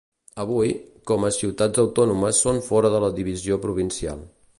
Avui, 0.43 0.69
com 1.11 1.27
a 1.27 1.31
ciutats 1.35 1.83
autònomes 1.83 2.39
són 2.47 2.61
fora 2.69 2.91
de 2.95 3.03
la 3.05 3.11
divisió 3.19 3.59
provincial. 3.67 4.25